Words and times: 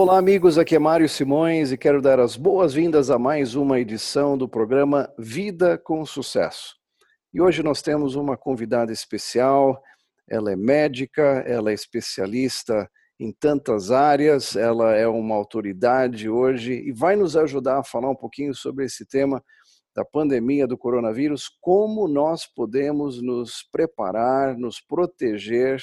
Olá, 0.00 0.16
amigos. 0.16 0.58
Aqui 0.58 0.76
é 0.76 0.78
Mário 0.78 1.08
Simões 1.08 1.72
e 1.72 1.76
quero 1.76 2.00
dar 2.00 2.20
as 2.20 2.36
boas-vindas 2.36 3.10
a 3.10 3.18
mais 3.18 3.56
uma 3.56 3.80
edição 3.80 4.38
do 4.38 4.48
programa 4.48 5.12
Vida 5.18 5.76
com 5.76 6.06
Sucesso. 6.06 6.76
E 7.34 7.40
hoje 7.40 7.64
nós 7.64 7.82
temos 7.82 8.14
uma 8.14 8.36
convidada 8.36 8.92
especial. 8.92 9.82
Ela 10.30 10.52
é 10.52 10.56
médica, 10.56 11.42
ela 11.44 11.72
é 11.72 11.74
especialista 11.74 12.88
em 13.18 13.32
tantas 13.32 13.90
áreas, 13.90 14.54
ela 14.54 14.94
é 14.94 15.08
uma 15.08 15.34
autoridade 15.34 16.30
hoje 16.30 16.74
e 16.74 16.92
vai 16.92 17.16
nos 17.16 17.36
ajudar 17.36 17.80
a 17.80 17.84
falar 17.84 18.08
um 18.08 18.14
pouquinho 18.14 18.54
sobre 18.54 18.84
esse 18.84 19.04
tema 19.04 19.42
da 19.96 20.04
pandemia 20.04 20.68
do 20.68 20.78
coronavírus, 20.78 21.50
como 21.60 22.06
nós 22.06 22.46
podemos 22.46 23.20
nos 23.20 23.68
preparar, 23.72 24.56
nos 24.56 24.80
proteger, 24.80 25.82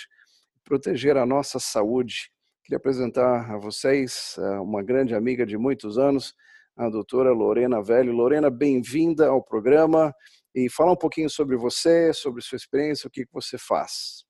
proteger 0.64 1.18
a 1.18 1.26
nossa 1.26 1.60
saúde 1.60 2.34
Queria 2.66 2.78
apresentar 2.78 3.54
a 3.54 3.60
vocês 3.60 4.36
eh, 4.40 4.60
uma 4.60 4.82
grande 4.82 5.14
amiga 5.14 5.46
de 5.46 5.56
muitos 5.56 6.00
anos, 6.00 6.34
a 6.76 6.90
doutora 6.90 7.32
Lorena 7.32 7.80
Velho. 7.80 8.12
Lorena, 8.12 8.50
bem-vinda 8.50 9.28
ao 9.28 9.40
programa 9.40 10.12
e 10.56 10.68
fala 10.68 10.94
um 10.94 10.98
pouquinho 10.98 11.30
sobre 11.30 11.56
você, 11.56 12.12
sobre 12.12 12.42
sua 12.42 12.56
experiência, 12.56 13.08
o 13.08 13.12
que 13.12 13.24
você 13.32 13.56
faz. 13.60 14.26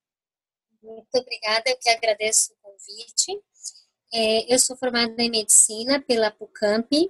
Muito 0.84 1.08
obrigada, 1.16 1.64
eu 1.70 1.78
que 1.80 1.90
agradeço 1.90 2.52
o 2.52 2.56
convite. 2.62 3.42
É, 4.14 4.54
eu 4.54 4.60
sou 4.60 4.76
formada 4.76 5.16
em 5.18 5.32
medicina 5.32 6.02
pela 6.02 6.30
PUCAMP, 6.30 7.10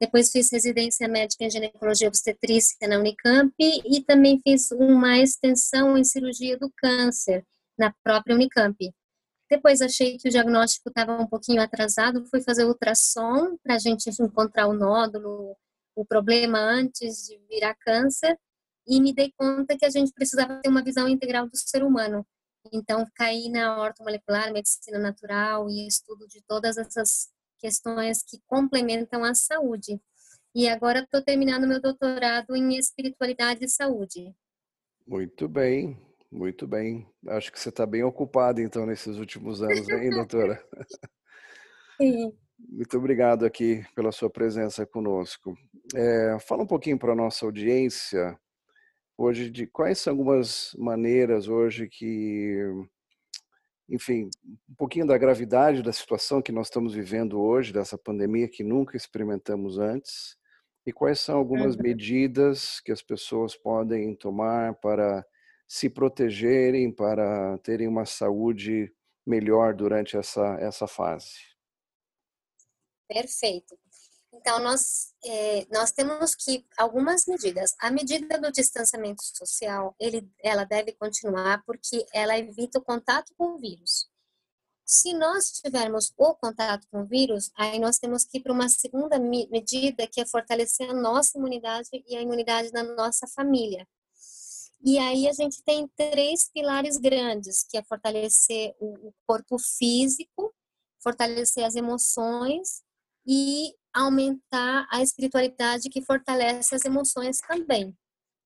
depois 0.00 0.32
fiz 0.32 0.50
residência 0.50 1.06
médica 1.06 1.44
em 1.44 1.50
ginecologia 1.50 2.08
obstetrícia 2.08 2.88
na 2.88 2.98
Unicamp 2.98 3.54
e 3.60 4.02
também 4.02 4.40
fiz 4.42 4.72
uma 4.72 5.20
extensão 5.20 5.96
em 5.96 6.02
cirurgia 6.02 6.58
do 6.58 6.68
câncer 6.76 7.46
na 7.78 7.94
própria 8.02 8.34
Unicamp. 8.34 8.76
Depois 9.50 9.80
achei 9.80 10.16
que 10.16 10.28
o 10.28 10.30
diagnóstico 10.30 10.88
estava 10.88 11.20
um 11.20 11.26
pouquinho 11.26 11.60
atrasado, 11.60 12.26
fui 12.26 12.42
fazer 12.42 12.64
ultrassom 12.64 13.56
para 13.62 13.74
a 13.74 13.78
gente 13.78 14.10
encontrar 14.20 14.66
o 14.66 14.72
nódulo, 14.72 15.56
o 15.94 16.04
problema 16.04 16.58
antes 16.58 17.26
de 17.26 17.38
virar 17.48 17.74
câncer, 17.74 18.38
e 18.86 19.00
me 19.00 19.12
dei 19.12 19.32
conta 19.36 19.76
que 19.76 19.84
a 19.84 19.90
gente 19.90 20.12
precisava 20.12 20.60
ter 20.60 20.68
uma 20.68 20.82
visão 20.82 21.08
integral 21.08 21.48
do 21.48 21.56
ser 21.56 21.82
humano. 21.82 22.26
Então, 22.72 23.06
caí 23.14 23.48
na 23.50 23.80
ortomolecular, 23.80 24.52
medicina 24.52 24.98
natural 24.98 25.68
e 25.68 25.86
estudo 25.86 26.26
de 26.26 26.42
todas 26.42 26.76
essas 26.78 27.28
questões 27.58 28.22
que 28.22 28.40
complementam 28.46 29.24
a 29.24 29.34
saúde. 29.34 30.00
E 30.54 30.68
agora 30.68 31.00
estou 31.00 31.22
terminando 31.22 31.66
meu 31.66 31.80
doutorado 31.80 32.54
em 32.54 32.76
espiritualidade 32.76 33.64
e 33.64 33.68
saúde. 33.68 34.34
Muito 35.06 35.48
bem. 35.48 35.98
Muito 36.34 36.66
bem. 36.66 37.06
Acho 37.28 37.52
que 37.52 37.60
você 37.60 37.68
está 37.68 37.86
bem 37.86 38.02
ocupada, 38.02 38.60
então, 38.60 38.84
nesses 38.84 39.18
últimos 39.18 39.62
anos, 39.62 39.88
hein, 39.88 40.10
doutora? 40.10 40.60
Sim. 41.96 42.32
Muito 42.58 42.98
obrigado 42.98 43.46
aqui 43.46 43.84
pela 43.94 44.10
sua 44.10 44.28
presença 44.28 44.84
conosco. 44.84 45.56
É, 45.94 46.36
fala 46.40 46.64
um 46.64 46.66
pouquinho 46.66 46.98
para 46.98 47.12
a 47.12 47.16
nossa 47.16 47.46
audiência 47.46 48.36
hoje 49.16 49.48
de 49.48 49.64
quais 49.68 50.00
são 50.00 50.12
algumas 50.12 50.74
maneiras 50.76 51.46
hoje 51.46 51.88
que, 51.88 52.58
enfim, 53.88 54.28
um 54.68 54.74
pouquinho 54.76 55.06
da 55.06 55.16
gravidade 55.16 55.84
da 55.84 55.92
situação 55.92 56.42
que 56.42 56.50
nós 56.50 56.66
estamos 56.66 56.94
vivendo 56.94 57.40
hoje, 57.40 57.72
dessa 57.72 57.96
pandemia 57.96 58.48
que 58.48 58.64
nunca 58.64 58.96
experimentamos 58.96 59.78
antes, 59.78 60.36
e 60.84 60.92
quais 60.92 61.20
são 61.20 61.38
algumas 61.38 61.76
uhum. 61.76 61.82
medidas 61.82 62.80
que 62.80 62.90
as 62.90 63.02
pessoas 63.02 63.54
podem 63.54 64.16
tomar 64.16 64.74
para 64.80 65.24
se 65.66 65.88
protegerem, 65.88 66.92
para 66.92 67.58
terem 67.58 67.88
uma 67.88 68.04
saúde 68.04 68.94
melhor 69.26 69.74
durante 69.74 70.16
essa, 70.16 70.56
essa 70.60 70.86
fase. 70.86 71.34
Perfeito. 73.08 73.76
Então, 74.32 74.58
nós, 74.58 75.14
é, 75.24 75.66
nós 75.70 75.92
temos 75.92 76.34
que 76.34 76.66
algumas 76.76 77.24
medidas. 77.26 77.72
A 77.80 77.90
medida 77.90 78.38
do 78.38 78.50
distanciamento 78.50 79.22
social, 79.22 79.94
ele, 79.98 80.28
ela 80.42 80.64
deve 80.64 80.92
continuar 80.92 81.62
porque 81.64 82.04
ela 82.12 82.36
evita 82.36 82.78
o 82.78 82.82
contato 82.82 83.32
com 83.38 83.54
o 83.54 83.58
vírus. 83.58 84.08
Se 84.84 85.14
nós 85.14 85.44
tivermos 85.62 86.12
o 86.18 86.34
contato 86.34 86.86
com 86.90 87.02
o 87.02 87.06
vírus, 87.06 87.50
aí 87.56 87.78
nós 87.78 87.98
temos 87.98 88.24
que 88.24 88.38
ir 88.38 88.42
para 88.42 88.52
uma 88.52 88.68
segunda 88.68 89.18
medida, 89.18 90.06
que 90.06 90.20
é 90.20 90.26
fortalecer 90.26 90.90
a 90.90 90.94
nossa 90.94 91.38
imunidade 91.38 91.88
e 92.06 92.16
a 92.16 92.20
imunidade 92.20 92.70
da 92.70 92.82
nossa 92.82 93.26
família. 93.28 93.86
E 94.86 94.98
aí 94.98 95.26
a 95.26 95.32
gente 95.32 95.62
tem 95.62 95.88
três 95.96 96.50
pilares 96.52 96.98
grandes, 96.98 97.64
que 97.66 97.78
é 97.78 97.82
fortalecer 97.82 98.74
o 98.78 99.14
corpo 99.26 99.56
físico, 99.58 100.54
fortalecer 101.02 101.64
as 101.64 101.74
emoções 101.74 102.82
e 103.26 103.74
aumentar 103.94 104.86
a 104.90 105.00
espiritualidade 105.00 105.88
que 105.88 106.04
fortalece 106.04 106.74
as 106.74 106.84
emoções 106.84 107.38
também. 107.48 107.96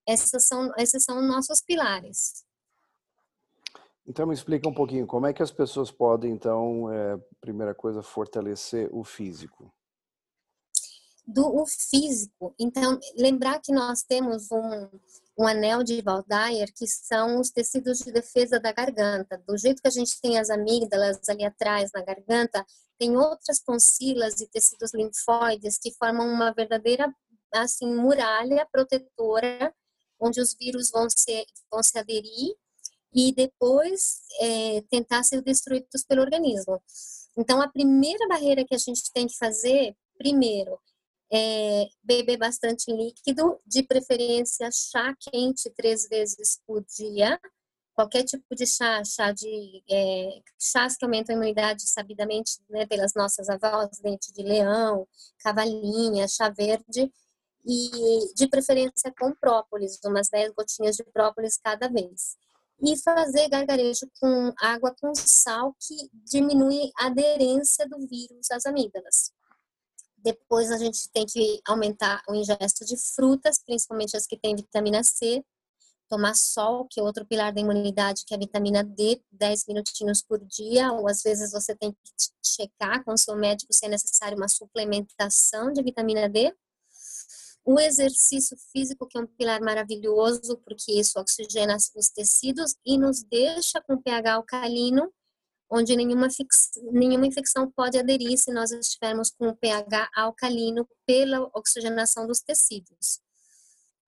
Esses 0.07 0.47
são, 0.47 0.73
esses 0.79 1.03
são 1.03 1.21
nossos 1.23 1.61
pilares. 1.61 2.45
Então 4.07 4.25
me 4.25 4.33
explica 4.33 4.69
um 4.69 4.75
pouquinho, 4.75 5.09
como 5.09 5.27
é 5.27 5.33
que 5.33 5.43
as 5.43 5.51
pessoas 5.51 5.91
podem, 5.91 6.33
então, 6.33 6.91
é, 6.93 7.19
primeira 7.41 7.75
coisa, 7.75 8.01
fortalecer 8.01 8.89
o 8.93 9.03
físico? 9.03 9.75
Do 11.27 11.45
o 11.47 11.67
físico, 11.67 12.55
então, 12.59 12.99
lembrar 13.17 13.61
que 13.61 13.71
nós 13.73 14.03
temos 14.03 14.51
um, 14.51 14.89
um 15.39 15.47
anel 15.47 15.85
de 15.85 16.03
Valdayer, 16.03 16.73
que 16.75 16.87
são 16.89 17.39
os 17.39 17.51
tecidos 17.51 17.99
de 18.01 18.11
defesa 18.11 18.59
da 18.59 18.73
garganta. 18.73 19.41
Do 19.47 19.57
jeito 19.57 19.81
que 19.81 19.87
a 19.87 19.93
gente 19.93 20.21
tem 20.21 20.37
as 20.37 20.51
amígdalas 20.51 21.29
ali 21.29 21.45
atrás 21.45 21.93
na 21.95 22.03
garganta, 22.03 22.67
tem 22.99 23.17
outras 23.17 23.61
tonsilas 23.61 24.41
e 24.41 24.49
tecidos 24.49 24.93
linfóides 24.93 25.79
que 25.79 25.95
formam 25.95 26.27
uma 26.27 26.53
verdadeira 26.53 27.15
assim 27.55 27.95
muralha 27.95 28.67
protetora, 28.73 29.73
onde 30.21 30.41
os 30.41 30.57
vírus 30.59 30.91
vão 30.91 31.09
se, 31.09 31.47
vão 31.71 31.83
se 31.85 31.97
aderir 31.97 32.55
e 33.15 33.33
depois 33.33 34.23
é, 34.41 34.83
tentar 34.91 35.23
ser 35.23 35.41
destruídos 35.41 36.05
pelo 36.07 36.23
organismo. 36.23 36.83
Então, 37.37 37.63
a 37.63 37.69
primeira 37.69 38.27
barreira 38.27 38.65
que 38.65 38.75
a 38.75 38.79
gente 38.79 39.13
tem 39.13 39.29
que 39.29 39.37
fazer, 39.37 39.95
primeiro, 40.19 40.79
é, 41.33 41.87
beber 42.03 42.39
bastante 42.39 42.91
líquido, 42.93 43.61
de 43.67 43.83
preferência 43.83 44.69
chá 44.73 45.15
quente 45.21 45.71
três 45.71 46.09
vezes 46.09 46.61
por 46.67 46.85
dia. 46.85 47.39
Qualquer 47.95 48.25
tipo 48.25 48.55
de 48.55 48.67
chá, 48.67 49.03
chá 49.05 49.33
de 49.33 49.83
é, 49.91 50.41
chás 50.59 50.97
que 50.97 51.05
aumentam 51.05 51.35
a 51.35 51.39
imunidade 51.39 51.83
sabidamente 51.89 52.53
né, 52.71 52.87
pelas 52.87 53.13
nossas 53.15 53.49
avós, 53.49 53.99
dente 54.01 54.33
de 54.33 54.43
leão, 54.43 55.07
cavalinha, 55.43 56.29
chá 56.29 56.49
verde, 56.49 57.13
e 57.69 58.33
de 58.35 58.49
preferência 58.49 59.13
com 59.19 59.35
própolis, 59.35 59.99
umas 60.05 60.29
10 60.29 60.53
gotinhas 60.55 60.97
de 60.97 61.05
própolis 61.05 61.59
cada 61.59 61.89
vez. 61.89 62.37
E 62.81 62.97
fazer 62.97 63.49
gargarejo 63.49 64.09
com 64.21 64.53
água 64.59 64.95
com 64.99 65.13
sal, 65.15 65.75
que 65.81 65.95
diminui 66.13 66.91
a 66.97 67.07
aderência 67.07 67.87
do 67.89 67.99
vírus 68.07 68.51
às 68.51 68.65
amígdalas. 68.65 69.33
Depois 70.29 70.71
a 70.71 70.77
gente 70.77 71.09
tem 71.09 71.25
que 71.25 71.59
aumentar 71.67 72.23
o 72.29 72.35
ingesto 72.35 72.85
de 72.85 72.99
frutas, 72.99 73.59
principalmente 73.65 74.15
as 74.15 74.27
que 74.27 74.37
têm 74.37 74.55
vitamina 74.55 75.03
C. 75.03 75.43
Tomar 76.07 76.35
sol, 76.35 76.87
que 76.87 77.01
é 77.01 77.03
outro 77.03 77.25
pilar 77.25 77.51
da 77.51 77.63
imunidade, 77.63 78.25
que 78.27 78.35
é 78.35 78.37
a 78.37 78.39
vitamina 78.39 78.85
D, 78.85 79.23
10 79.33 79.65
minutinhos 79.67 80.23
por 80.23 80.39
dia, 80.45 80.93
ou 80.93 81.09
às 81.09 81.23
vezes 81.23 81.51
você 81.51 81.75
tem 81.75 81.93
que 81.93 81.99
checar 82.45 83.03
com 83.05 83.15
o 83.15 83.19
seu 83.19 83.37
médico 83.37 83.73
se 83.73 83.87
é 83.87 83.89
necessário 83.89 84.37
uma 84.37 84.51
suplementação 84.51 85.73
de 85.73 85.83
vitamina 85.83 86.29
D. 86.29 86.55
O 87.65 87.81
exercício 87.81 88.55
físico, 88.71 89.07
que 89.07 89.17
é 89.17 89.23
um 89.23 89.27
pilar 89.27 89.63
maravilhoso, 89.63 90.59
porque 90.59 90.93
isso 90.93 91.19
oxigena 91.19 91.75
os 91.75 92.11
tecidos 92.11 92.77
e 92.85 92.99
nos 92.99 93.23
deixa 93.23 93.81
com 93.81 93.97
pH 93.97 94.35
alcalino, 94.35 95.11
onde 95.71 95.95
nenhuma, 95.97 96.31
fix, 96.31 96.71
nenhuma 96.93 97.27
infecção 97.27 97.71
pode 97.71 97.99
aderir 97.99 98.39
se 98.39 98.53
nós 98.53 98.71
estivermos 98.71 99.31
com 99.31 99.49
o 99.49 99.57
pH 99.57 100.09
alcalino 100.15 100.89
pela 101.07 101.51
oxigenação 101.55 102.27
dos 102.27 102.41
tecidos. 102.41 103.21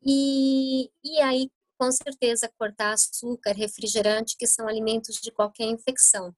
E, 0.03 0.91
e 1.05 1.21
aí, 1.21 1.51
com 1.79 1.91
certeza, 1.93 2.51
cortar 2.59 2.93
açúcar, 2.93 3.53
refrigerante, 3.53 4.37
que 4.39 4.47
são 4.47 4.67
alimentos 4.67 5.17
de 5.17 5.31
qualquer 5.31 5.65
infecção. 5.65 6.35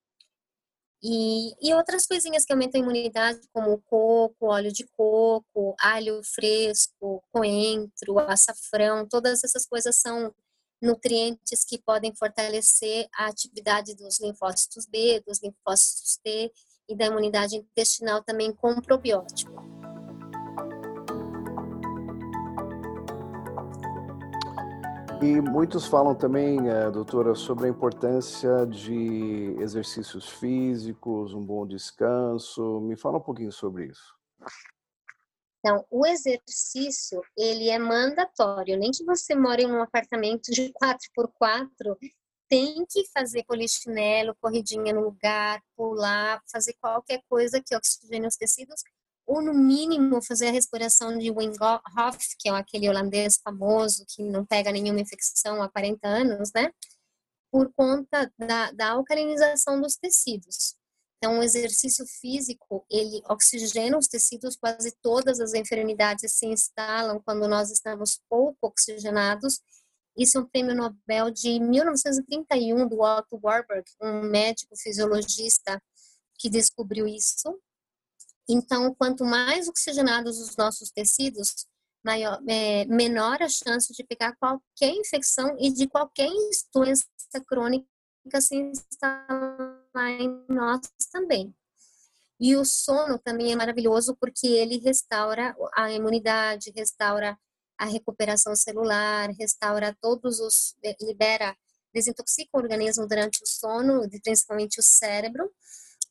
E, 1.04 1.52
e 1.60 1.74
outras 1.74 2.06
coisinhas 2.06 2.44
que 2.44 2.52
aumentam 2.52 2.80
a 2.80 2.84
imunidade, 2.84 3.40
como 3.52 3.82
coco, 3.82 4.46
óleo 4.46 4.72
de 4.72 4.86
coco, 4.86 5.74
alho 5.80 6.20
fresco, 6.22 7.22
coentro, 7.32 8.20
açafrão, 8.20 9.06
todas 9.08 9.42
essas 9.42 9.66
coisas 9.66 9.96
são 9.96 10.32
nutrientes 10.82 11.64
que 11.64 11.78
podem 11.78 12.12
fortalecer 12.14 13.08
a 13.14 13.26
atividade 13.26 13.94
dos 13.94 14.20
linfócitos 14.20 14.84
B, 14.86 15.22
dos 15.26 15.40
linfócitos 15.40 16.18
T 16.22 16.52
e 16.88 16.96
da 16.96 17.06
imunidade 17.06 17.56
intestinal 17.56 18.22
também 18.22 18.52
com 18.52 18.80
probiótico. 18.80 19.52
E 25.22 25.40
muitos 25.40 25.86
falam 25.86 26.16
também, 26.16 26.68
eh, 26.68 26.90
doutora, 26.90 27.36
sobre 27.36 27.66
a 27.66 27.70
importância 27.70 28.66
de 28.66 29.54
exercícios 29.60 30.28
físicos, 30.28 31.32
um 31.32 31.46
bom 31.46 31.64
descanso. 31.64 32.80
Me 32.80 32.96
fala 32.96 33.18
um 33.18 33.20
pouquinho 33.20 33.52
sobre 33.52 33.86
isso. 33.86 34.16
Então, 35.64 35.86
o 35.90 36.04
exercício, 36.04 37.22
ele 37.38 37.70
é 37.70 37.78
mandatório. 37.78 38.76
Nem 38.76 38.90
que 38.90 39.04
você 39.04 39.32
more 39.32 39.62
em 39.62 39.70
um 39.70 39.80
apartamento 39.80 40.50
de 40.50 40.72
4x4, 40.72 41.96
tem 42.48 42.84
que 42.84 43.06
fazer 43.14 43.44
polichinelo, 43.44 44.36
corridinha 44.40 44.92
no 44.92 45.02
lugar, 45.02 45.62
pular, 45.76 46.42
fazer 46.50 46.74
qualquer 46.80 47.22
coisa 47.28 47.62
que 47.64 47.76
oxigene 47.76 48.26
os 48.26 48.36
tecidos, 48.36 48.82
ou 49.24 49.40
no 49.40 49.54
mínimo 49.54 50.20
fazer 50.20 50.48
a 50.48 50.50
respiração 50.50 51.16
de 51.16 51.30
Wim 51.30 51.52
Hof, 51.60 52.18
que 52.40 52.48
é 52.48 52.52
aquele 52.52 52.88
holandês 52.88 53.38
famoso 53.42 54.04
que 54.08 54.22
não 54.22 54.44
pega 54.44 54.72
nenhuma 54.72 55.00
infecção 55.00 55.62
há 55.62 55.68
40 55.70 56.06
anos, 56.08 56.50
né? 56.52 56.72
Por 57.52 57.72
conta 57.72 58.30
da, 58.36 58.72
da 58.72 58.90
alcalinização 58.90 59.80
dos 59.80 59.96
tecidos. 59.96 60.74
Então, 61.22 61.38
o 61.38 61.42
exercício 61.44 62.04
físico, 62.04 62.84
ele 62.90 63.22
oxigena 63.28 63.96
os 63.96 64.08
tecidos, 64.08 64.56
quase 64.56 64.90
todas 65.00 65.38
as 65.38 65.54
enfermidades 65.54 66.32
se 66.32 66.46
instalam 66.46 67.22
quando 67.24 67.46
nós 67.46 67.70
estamos 67.70 68.20
pouco 68.28 68.66
oxigenados. 68.66 69.60
Isso 70.18 70.36
é 70.36 70.40
um 70.40 70.46
prêmio 70.46 70.74
Nobel 70.74 71.30
de 71.30 71.60
1931 71.60 72.88
do 72.88 73.00
Otto 73.02 73.38
Warburg, 73.40 73.84
um 74.02 74.22
médico 74.22 74.76
fisiologista 74.76 75.80
que 76.40 76.50
descobriu 76.50 77.06
isso. 77.06 77.56
Então, 78.48 78.92
quanto 78.92 79.24
mais 79.24 79.68
oxigenados 79.68 80.40
os 80.40 80.56
nossos 80.56 80.90
tecidos, 80.90 81.68
maior, 82.04 82.42
é, 82.48 82.84
menor 82.86 83.40
a 83.40 83.48
chance 83.48 83.92
de 83.92 84.02
pegar 84.02 84.34
qualquer 84.34 84.90
infecção 84.90 85.56
e 85.60 85.72
de 85.72 85.86
qualquer 85.86 86.28
doença 86.74 87.06
crônica 87.46 87.86
se 88.40 88.56
instalar 88.56 89.71
em 89.96 90.44
nós 90.48 90.80
também. 91.10 91.54
E 92.40 92.56
o 92.56 92.64
sono 92.64 93.18
também 93.18 93.52
é 93.52 93.56
maravilhoso 93.56 94.16
porque 94.18 94.46
ele 94.46 94.78
restaura 94.78 95.54
a 95.74 95.92
imunidade, 95.92 96.72
restaura 96.74 97.38
a 97.78 97.84
recuperação 97.84 98.54
celular, 98.56 99.30
restaura 99.38 99.96
todos 100.00 100.40
os 100.40 100.74
é, 100.82 100.96
libera, 101.00 101.56
desintoxica 101.92 102.50
o 102.54 102.58
organismo 102.58 103.06
durante 103.06 103.42
o 103.42 103.46
sono, 103.46 104.08
principalmente 104.22 104.80
o 104.80 104.82
cérebro, 104.82 105.50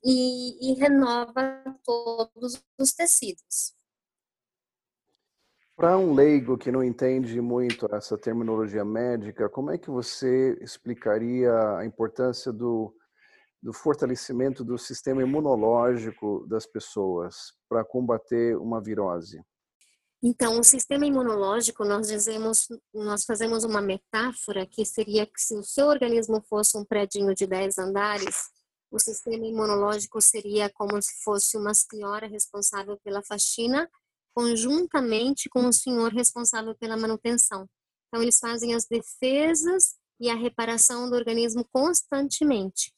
e, 0.04 0.72
e 0.72 0.74
renova 0.75 1.63
todos 1.83 2.62
os 2.80 2.94
tecidos. 2.94 3.74
Para 5.75 5.98
um 5.98 6.13
leigo 6.13 6.57
que 6.57 6.72
não 6.72 6.83
entende 6.83 7.42
muito 7.42 7.88
essa 7.94 8.18
terminologia 8.18 8.86
médica, 8.86 9.50
como 9.50 9.72
é 9.72 9.78
que 9.78 9.89
você 9.89 10.57
explicaria 10.62 11.78
a 11.78 11.86
importância 11.86 12.51
do, 12.51 12.95
do 13.62 13.72
fortalecimento 13.74 14.63
do 14.63 14.78
sistema 14.78 15.22
imunológico 15.22 16.46
das 16.48 16.66
pessoas 16.66 17.54
para 17.69 17.86
combater 17.86 18.58
uma 18.58 18.81
virose? 18.81 19.42
Então, 20.24 20.60
o 20.60 20.63
sistema 20.63 21.06
imunológico, 21.06 21.84
nós 21.84 22.08
dizemos, 22.08 22.68
nós 22.94 23.25
fazemos 23.25 23.63
uma 23.63 23.81
metáfora 23.81 24.68
que 24.68 24.86
seria 24.86 25.25
que 25.25 25.40
se 25.42 25.56
o 25.56 25.63
seu 25.63 25.88
organismo 25.88 26.44
fosse 26.48 26.78
um 26.78 26.86
predinho 26.86 27.34
de 27.34 27.48
10 27.48 27.80
andares, 27.80 28.36
o 28.92 29.00
sistema 29.00 29.46
imunológico 29.46 30.22
seria 30.22 30.69
como 30.69 31.02
se 31.02 31.24
fosse 31.24 31.57
uma 31.57 31.74
senhora 31.74 32.28
responsável 32.28 33.00
pela 33.04 33.24
faxina 33.24 33.90
conjuntamente 34.34 35.50
com 35.50 35.66
o 35.66 35.74
senhor 35.74 36.14
responsável 36.14 36.75
pela 36.75 36.96
manutenção. 36.96 37.68
Então, 38.07 38.22
eles 38.22 38.38
fazem 38.38 38.75
as 38.75 38.86
defesas 38.86 39.96
e 40.19 40.30
a 40.30 40.36
reparação 40.36 41.10
do 41.10 41.16
organismo 41.16 41.66
constantemente. 41.72 42.94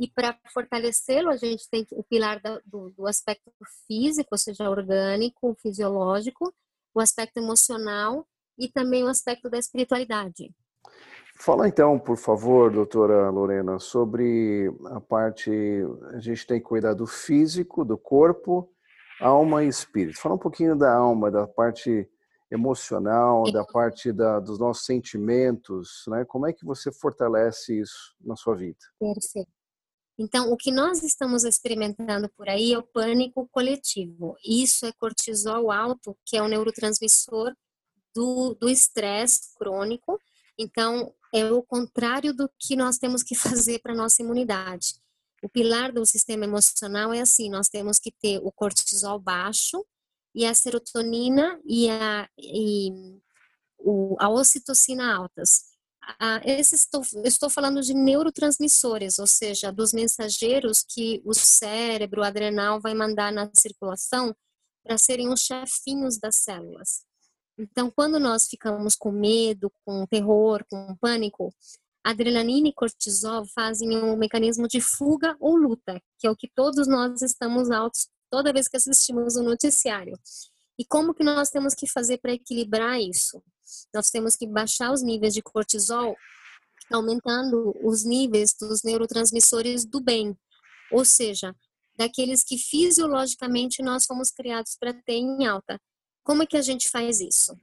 E 0.00 0.08
para 0.08 0.34
fortalecê-lo, 0.54 1.28
a 1.28 1.36
gente 1.36 1.68
tem 1.68 1.86
o 1.92 2.02
pilar 2.02 2.40
do, 2.64 2.88
do 2.88 3.06
aspecto 3.06 3.52
físico, 3.86 4.30
ou 4.32 4.38
seja, 4.38 4.70
orgânico, 4.70 5.54
fisiológico, 5.60 6.54
o 6.94 7.00
aspecto 7.00 7.36
emocional 7.36 8.26
e 8.58 8.66
também 8.66 9.04
o 9.04 9.08
aspecto 9.08 9.50
da 9.50 9.58
espiritualidade. 9.58 10.54
Fala 11.36 11.68
então, 11.68 11.98
por 11.98 12.16
favor, 12.16 12.72
doutora 12.72 13.28
Lorena, 13.28 13.78
sobre 13.78 14.72
a 14.86 15.00
parte. 15.02 15.50
A 16.14 16.18
gente 16.18 16.46
tem 16.46 16.58
que 16.58 16.66
cuidar 16.66 16.94
do 16.94 17.06
físico, 17.06 17.84
do 17.84 17.98
corpo, 17.98 18.72
alma 19.20 19.62
e 19.64 19.68
espírito. 19.68 20.18
Fala 20.18 20.34
um 20.34 20.38
pouquinho 20.38 20.74
da 20.74 20.94
alma, 20.94 21.30
da 21.30 21.46
parte 21.46 22.08
emocional, 22.50 23.52
da 23.52 23.64
parte 23.64 24.12
da, 24.12 24.40
dos 24.40 24.58
nossos 24.58 24.86
sentimentos, 24.86 26.04
né? 26.08 26.24
Como 26.24 26.46
é 26.46 26.54
que 26.54 26.64
você 26.64 26.90
fortalece 26.90 27.78
isso 27.78 28.16
na 28.18 28.34
sua 28.34 28.56
vida? 28.56 28.78
Perfeito. 28.98 29.59
Então, 30.22 30.52
o 30.52 30.56
que 30.56 30.70
nós 30.70 31.02
estamos 31.02 31.44
experimentando 31.44 32.28
por 32.28 32.46
aí 32.46 32.74
é 32.74 32.78
o 32.78 32.82
pânico 32.82 33.48
coletivo. 33.50 34.36
Isso 34.44 34.84
é 34.84 34.92
cortisol 34.92 35.72
alto, 35.72 36.14
que 36.26 36.36
é 36.36 36.42
o 36.42 36.46
neurotransmissor 36.46 37.56
do 38.14 38.68
estresse 38.68 39.54
crônico. 39.56 40.20
Então, 40.58 41.14
é 41.32 41.50
o 41.50 41.62
contrário 41.62 42.34
do 42.34 42.50
que 42.58 42.76
nós 42.76 42.98
temos 42.98 43.22
que 43.22 43.32
fazer 43.64 43.78
para 43.78 43.94
nossa 43.94 44.20
imunidade. 44.20 45.00
O 45.42 45.48
pilar 45.48 45.90
do 45.90 46.04
sistema 46.04 46.44
emocional 46.44 47.14
é 47.14 47.22
assim: 47.22 47.48
nós 47.48 47.70
temos 47.70 47.98
que 47.98 48.12
ter 48.12 48.40
o 48.42 48.52
cortisol 48.52 49.18
baixo 49.18 49.82
e 50.34 50.44
a 50.44 50.52
serotonina 50.52 51.58
e 51.64 51.88
a, 51.88 52.28
e 52.36 52.92
o, 53.78 54.16
a 54.20 54.28
ocitocina 54.28 55.14
altas. 55.16 55.69
Estou, 56.44 57.02
estou 57.24 57.50
falando 57.50 57.80
de 57.82 57.94
neurotransmissores, 57.94 59.18
ou 59.18 59.26
seja, 59.26 59.72
dos 59.72 59.92
mensageiros 59.92 60.84
que 60.88 61.22
o 61.24 61.34
cérebro 61.34 62.22
adrenal 62.22 62.80
vai 62.80 62.94
mandar 62.94 63.32
na 63.32 63.50
circulação 63.58 64.34
para 64.84 64.98
serem 64.98 65.28
os 65.28 65.40
chefinhos 65.40 66.18
das 66.18 66.36
células. 66.36 67.04
Então, 67.58 67.90
quando 67.90 68.18
nós 68.18 68.46
ficamos 68.48 68.96
com 68.96 69.12
medo, 69.12 69.70
com 69.84 70.06
terror, 70.06 70.64
com 70.70 70.96
pânico, 70.96 71.54
adrenalina 72.02 72.68
e 72.68 72.72
cortisol 72.72 73.44
fazem 73.54 73.96
um 73.96 74.16
mecanismo 74.16 74.66
de 74.66 74.80
fuga 74.80 75.36
ou 75.38 75.56
luta, 75.56 76.00
que 76.18 76.26
é 76.26 76.30
o 76.30 76.36
que 76.36 76.48
todos 76.54 76.88
nós 76.88 77.20
estamos 77.20 77.70
altos 77.70 78.08
toda 78.30 78.52
vez 78.52 78.68
que 78.68 78.76
assistimos 78.76 79.36
o 79.36 79.40
um 79.40 79.44
noticiário. 79.44 80.18
E 80.80 80.84
como 80.86 81.12
que 81.12 81.22
nós 81.22 81.50
temos 81.50 81.74
que 81.74 81.86
fazer 81.86 82.16
para 82.16 82.32
equilibrar 82.32 82.98
isso? 82.98 83.42
Nós 83.92 84.08
temos 84.08 84.34
que 84.34 84.46
baixar 84.46 84.90
os 84.90 85.02
níveis 85.02 85.34
de 85.34 85.42
cortisol, 85.42 86.16
aumentando 86.90 87.74
os 87.84 88.02
níveis 88.02 88.54
dos 88.58 88.82
neurotransmissores 88.82 89.84
do 89.84 90.00
bem, 90.00 90.34
ou 90.90 91.04
seja, 91.04 91.54
daqueles 91.98 92.42
que 92.42 92.56
fisiologicamente 92.56 93.82
nós 93.82 94.06
fomos 94.06 94.30
criados 94.30 94.74
para 94.80 94.94
ter 94.94 95.16
em 95.16 95.46
alta. 95.46 95.78
Como 96.24 96.44
é 96.44 96.46
que 96.46 96.56
a 96.56 96.62
gente 96.62 96.88
faz 96.88 97.20
isso? 97.20 97.54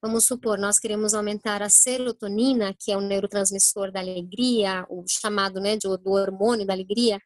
Vamos 0.00 0.24
supor, 0.24 0.56
nós 0.56 0.78
queremos 0.78 1.14
aumentar 1.14 1.62
a 1.62 1.68
serotonina, 1.68 2.76
que 2.78 2.92
é 2.92 2.96
o 2.96 3.00
neurotransmissor 3.00 3.90
da 3.90 3.98
alegria, 3.98 4.86
o 4.88 5.04
chamado 5.08 5.60
né, 5.60 5.76
de, 5.76 5.88
do 5.98 6.12
hormônio 6.12 6.64
da 6.64 6.74
alegria. 6.74 7.18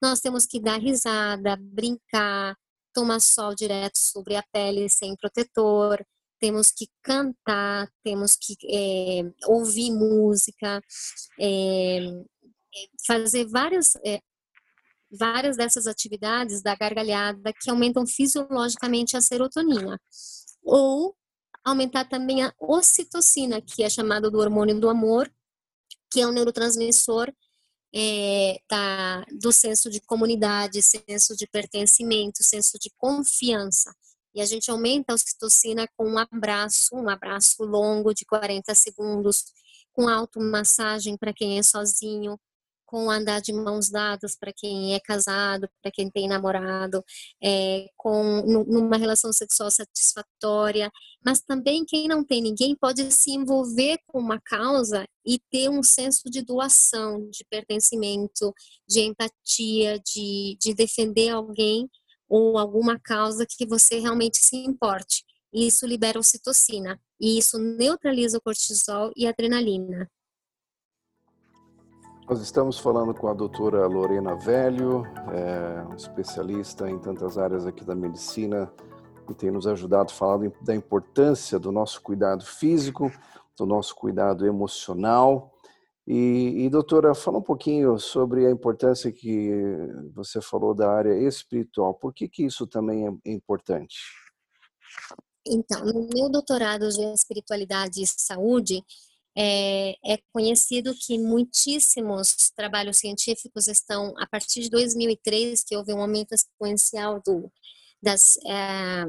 Nós 0.00 0.20
temos 0.20 0.46
que 0.46 0.60
dar 0.60 0.78
risada, 0.78 1.56
brincar, 1.60 2.56
tomar 2.94 3.20
sol 3.20 3.54
direto 3.54 3.98
sobre 3.98 4.36
a 4.36 4.44
pele 4.52 4.88
sem 4.88 5.16
protetor, 5.16 6.04
temos 6.40 6.70
que 6.70 6.86
cantar, 7.02 7.88
temos 8.02 8.36
que 8.36 8.54
é, 8.70 9.22
ouvir 9.46 9.90
música, 9.90 10.80
é, 11.40 12.00
fazer 13.06 13.46
várias, 13.46 13.96
é, 14.04 14.20
várias 15.10 15.56
dessas 15.56 15.86
atividades 15.86 16.62
da 16.62 16.74
gargalhada 16.74 17.52
que 17.60 17.70
aumentam 17.70 18.06
fisiologicamente 18.06 19.16
a 19.16 19.20
serotonina. 19.20 19.98
Ou 20.62 21.16
aumentar 21.64 22.04
também 22.08 22.42
a 22.42 22.52
ocitocina, 22.60 23.60
que 23.60 23.82
é 23.82 23.88
chamada 23.88 24.30
do 24.30 24.38
hormônio 24.38 24.78
do 24.78 24.88
amor, 24.88 25.32
que 26.10 26.20
é 26.20 26.26
um 26.26 26.32
neurotransmissor 26.32 27.32
é, 27.94 28.60
da, 28.68 29.24
do 29.40 29.52
senso 29.52 29.88
de 29.88 30.00
comunidade, 30.00 30.82
senso 30.82 31.36
de 31.36 31.46
pertencimento, 31.46 32.42
senso 32.42 32.76
de 32.78 32.90
confiança. 32.96 33.94
E 34.34 34.40
a 34.40 34.44
gente 34.44 34.68
aumenta 34.68 35.12
a 35.12 35.14
ocitocina 35.14 35.86
com 35.96 36.08
um 36.08 36.18
abraço, 36.18 36.96
um 36.96 37.08
abraço 37.08 37.62
longo 37.62 38.12
de 38.12 38.24
40 38.24 38.74
segundos, 38.74 39.44
com 39.92 40.08
automassagem 40.08 41.16
para 41.16 41.32
quem 41.32 41.58
é 41.58 41.62
sozinho, 41.62 42.36
com 42.86 43.10
andar 43.10 43.40
de 43.40 43.52
mãos 43.52 43.90
dadas 43.90 44.36
para 44.36 44.52
quem 44.52 44.94
é 44.94 45.00
casado, 45.00 45.68
para 45.82 45.90
quem 45.92 46.10
tem 46.10 46.28
namorado, 46.28 47.02
é, 47.42 47.86
com 47.96 48.42
numa 48.42 48.96
relação 48.96 49.32
sexual 49.32 49.70
satisfatória, 49.70 50.90
mas 51.24 51.40
também 51.40 51.84
quem 51.84 52.08
não 52.08 52.24
tem 52.24 52.42
ninguém 52.42 52.76
pode 52.76 53.10
se 53.12 53.32
envolver 53.32 53.98
com 54.06 54.18
uma 54.18 54.40
causa 54.40 55.06
e 55.26 55.38
ter 55.50 55.68
um 55.68 55.82
senso 55.82 56.30
de 56.30 56.42
doação, 56.42 57.28
de 57.30 57.44
pertencimento, 57.48 58.52
de 58.86 59.00
empatia, 59.00 59.98
de, 60.00 60.56
de 60.60 60.74
defender 60.74 61.30
alguém 61.30 61.88
ou 62.28 62.58
alguma 62.58 62.98
causa 62.98 63.46
que 63.48 63.66
você 63.66 63.98
realmente 63.98 64.38
se 64.38 64.56
importe. 64.56 65.24
isso 65.52 65.86
libera 65.86 66.18
ocitocina, 66.18 67.00
e 67.20 67.38
isso 67.38 67.58
neutraliza 67.58 68.38
o 68.38 68.40
cortisol 68.40 69.12
e 69.16 69.26
a 69.26 69.30
adrenalina. 69.30 70.10
Nós 72.26 72.40
estamos 72.40 72.78
falando 72.78 73.12
com 73.12 73.28
a 73.28 73.34
doutora 73.34 73.86
Lorena 73.86 74.34
Velho, 74.34 75.04
é, 75.30 75.94
especialista 75.94 76.88
em 76.88 76.98
tantas 76.98 77.36
áreas 77.36 77.66
aqui 77.66 77.84
da 77.84 77.94
medicina, 77.94 78.72
que 79.26 79.34
tem 79.34 79.50
nos 79.50 79.66
ajudado 79.66 80.10
a 80.10 80.14
falar 80.14 80.50
da 80.62 80.74
importância 80.74 81.58
do 81.58 81.70
nosso 81.70 82.00
cuidado 82.00 82.42
físico, 82.42 83.12
do 83.58 83.66
nosso 83.66 83.94
cuidado 83.94 84.46
emocional. 84.46 85.52
E, 86.06 86.64
e, 86.64 86.70
doutora, 86.70 87.14
fala 87.14 87.38
um 87.38 87.42
pouquinho 87.42 87.98
sobre 87.98 88.46
a 88.46 88.50
importância 88.50 89.12
que 89.12 89.50
você 90.14 90.40
falou 90.40 90.74
da 90.74 90.90
área 90.90 91.14
espiritual. 91.28 91.92
Por 91.92 92.14
que, 92.14 92.26
que 92.26 92.46
isso 92.46 92.66
também 92.66 93.06
é 93.06 93.30
importante? 93.30 93.98
Então, 95.46 95.84
no 95.84 96.08
meu 96.14 96.30
doutorado 96.30 96.88
de 96.88 97.04
espiritualidade 97.12 98.02
e 98.02 98.06
saúde, 98.06 98.82
é, 99.36 99.96
é, 100.04 100.18
conhecido 100.32 100.94
que 100.94 101.18
muitíssimos 101.18 102.50
trabalhos 102.56 102.98
científicos 102.98 103.66
estão, 103.66 104.14
a 104.18 104.26
partir 104.26 104.62
de 104.62 104.70
2003, 104.70 105.64
que 105.64 105.76
houve 105.76 105.92
um 105.92 106.00
aumento 106.00 106.32
exponencial 106.32 107.20
do, 107.24 107.50
das, 108.00 108.36
é, 108.46 109.06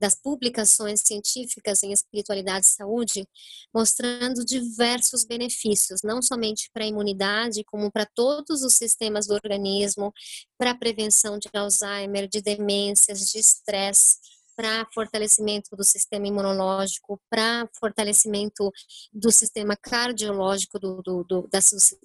das 0.00 0.16
publicações 0.16 1.02
científicas 1.04 1.82
em 1.84 1.92
espiritualidade 1.92 2.66
e 2.66 2.70
saúde, 2.70 3.28
mostrando 3.72 4.44
diversos 4.44 5.24
benefícios, 5.24 6.00
não 6.02 6.20
somente 6.20 6.68
para 6.74 6.82
a 6.82 6.88
imunidade, 6.88 7.62
como 7.64 7.90
para 7.90 8.04
todos 8.04 8.62
os 8.62 8.74
sistemas 8.74 9.28
do 9.28 9.34
organismo, 9.34 10.12
para 10.58 10.72
a 10.72 10.76
prevenção 10.76 11.38
de 11.38 11.48
Alzheimer, 11.54 12.28
de 12.28 12.42
demências, 12.42 13.30
de 13.30 13.38
estresse 13.38 14.16
para 14.56 14.86
fortalecimento 14.92 15.74
do 15.76 15.84
sistema 15.84 16.26
imunológico, 16.26 17.20
para 17.30 17.68
fortalecimento 17.78 18.70
do 19.12 19.30
sistema 19.30 19.76
cardiológico, 19.76 20.78
do, 20.78 21.02
do, 21.02 21.24
do, 21.24 21.48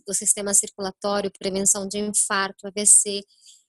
do, 0.06 0.14
sistema 0.14 0.54
circulatório, 0.54 1.32
prevenção 1.38 1.88
de 1.88 2.00
infarto, 2.00 2.68
AVC. 2.68 3.22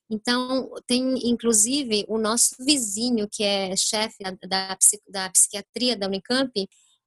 Então, 0.09 0.71
tem 0.87 1.29
inclusive 1.29 2.05
o 2.07 2.17
nosso 2.17 2.55
vizinho, 2.59 3.27
que 3.31 3.43
é 3.43 3.75
chefe 3.75 4.17
da, 4.23 4.31
da, 4.47 4.77
da 5.07 5.29
psiquiatria 5.29 5.95
da 5.95 6.07
Unicamp, 6.07 6.51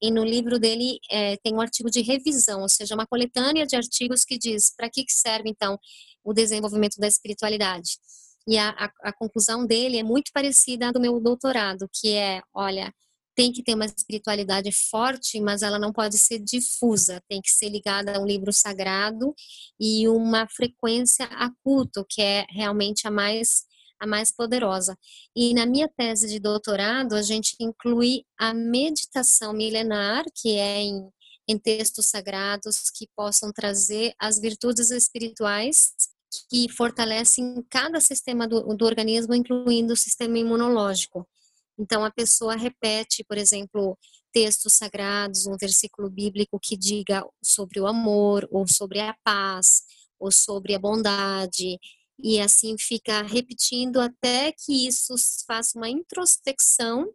e 0.01 0.11
no 0.11 0.25
livro 0.25 0.59
dele 0.59 0.99
é, 1.09 1.37
tem 1.37 1.55
um 1.55 1.61
artigo 1.61 1.89
de 1.89 2.01
revisão, 2.03 2.63
ou 2.63 2.69
seja, 2.69 2.95
uma 2.95 3.07
coletânea 3.07 3.65
de 3.65 3.77
artigos 3.77 4.25
que 4.25 4.37
diz 4.37 4.75
para 4.77 4.91
que 4.91 5.05
serve, 5.09 5.49
então, 5.49 5.79
o 6.25 6.33
desenvolvimento 6.33 6.99
da 6.99 7.07
espiritualidade. 7.07 7.99
E 8.47 8.59
a, 8.59 8.71
a, 8.71 8.93
a 9.05 9.13
conclusão 9.13 9.67
dele 9.67 9.99
é 9.99 10.03
muito 10.03 10.31
parecida 10.33 10.89
à 10.89 10.93
do 10.93 11.01
meu 11.01 11.21
doutorado, 11.21 11.89
que 11.93 12.13
é, 12.15 12.43
olha, 12.53 12.93
tem 13.35 13.53
que 13.53 13.63
ter 13.63 13.75
uma 13.75 13.87
espiritualidade 13.87 14.71
forte, 14.91 15.41
mas 15.41 15.63
ela 15.63 15.79
não 15.79 15.93
pode 15.93 16.19
ser 16.19 16.39
difusa, 16.39 17.23
tem 17.29 17.41
que 17.41 17.51
ser 17.51 17.69
ligada 17.69 18.17
a 18.17 18.21
um 18.21 18.27
livro 18.27 18.53
sagrado 18.53 19.35
e 19.81 20.07
uma 20.09 20.47
frequência 20.49 21.27
a 21.27 21.51
culto, 21.63 22.05
que 22.09 22.21
é 22.21 22.45
realmente 22.51 23.07
a 23.07 23.11
mais 23.11 23.65
a 24.01 24.07
mais 24.07 24.33
poderosa. 24.33 24.99
E 25.35 25.55
na 25.55 25.65
minha 25.65 25.89
tese 25.89 26.27
de 26.27 26.41
doutorado, 26.41 27.15
a 27.15 27.23
gente 27.23 27.55
inclui 27.61 28.25
a 28.37 28.53
meditação 28.53 29.53
milenar, 29.53 30.25
que 30.35 30.57
é 30.57 30.81
em, 30.81 31.09
em 31.49 31.57
textos 31.57 32.07
sagrados 32.07 32.91
que 32.93 33.09
possam 33.15 33.53
trazer 33.53 34.13
as 34.19 34.41
virtudes 34.41 34.91
espirituais 34.91 35.93
que 36.51 36.69
fortalecem 36.71 37.65
cada 37.69 38.01
sistema 38.01 38.47
do, 38.47 38.75
do 38.75 38.85
organismo, 38.85 39.35
incluindo 39.35 39.93
o 39.93 39.97
sistema 39.97 40.39
imunológico. 40.39 41.27
Então, 41.79 42.05
a 42.05 42.11
pessoa 42.11 42.55
repete, 42.55 43.25
por 43.25 43.39
exemplo, 43.39 43.99
textos 44.33 44.75
sagrados, 44.75 45.47
um 45.47 45.57
versículo 45.57 46.09
bíblico 46.11 46.59
que 46.61 46.77
diga 46.77 47.25
sobre 47.43 47.81
o 47.81 47.87
amor, 47.87 48.49
ou 48.51 48.67
sobre 48.67 49.01
a 49.01 49.15
paz, 49.25 49.83
ou 50.19 50.31
sobre 50.31 50.75
a 50.75 50.79
bondade, 50.79 51.79
e 52.23 52.41
assim 52.41 52.77
fica 52.79 53.23
repetindo 53.23 54.01
até 54.01 54.53
que 54.53 54.87
isso 54.87 55.15
faça 55.47 55.77
uma 55.77 55.89
introspecção. 55.89 57.13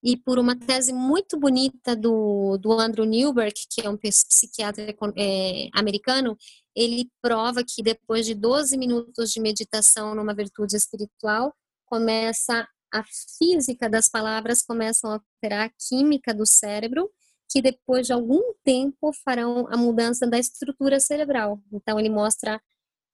E 0.00 0.16
por 0.16 0.38
uma 0.38 0.54
tese 0.54 0.92
muito 0.92 1.36
bonita 1.36 1.96
do, 1.96 2.56
do 2.56 2.70
Andrew 2.72 3.04
Newberg, 3.04 3.52
que 3.68 3.80
é 3.80 3.90
um 3.90 3.96
psiquiatra 3.96 4.94
é, 5.16 5.68
americano, 5.74 6.38
ele 6.78 7.10
prova 7.20 7.64
que 7.64 7.82
depois 7.82 8.24
de 8.24 8.34
12 8.34 8.76
minutos 8.76 9.32
de 9.32 9.40
meditação 9.40 10.14
numa 10.14 10.32
virtude 10.32 10.76
espiritual, 10.76 11.52
começa 11.84 12.68
a 12.92 13.04
física 13.38 13.88
das 13.90 14.08
palavras 14.08 14.62
começam 14.62 15.10
a 15.10 15.14
alterar 15.14 15.66
a 15.66 15.72
química 15.88 16.32
do 16.32 16.46
cérebro, 16.46 17.10
que 17.50 17.60
depois 17.60 18.06
de 18.06 18.12
algum 18.12 18.40
tempo 18.64 19.12
farão 19.24 19.66
a 19.70 19.76
mudança 19.76 20.26
da 20.26 20.38
estrutura 20.38 21.00
cerebral. 21.00 21.60
Então 21.72 21.98
ele 21.98 22.08
mostra 22.08 22.60